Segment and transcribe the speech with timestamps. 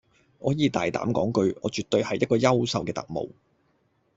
[0.39, 3.29] 我可以大膽講句，我絕對係一個優秀嘅特務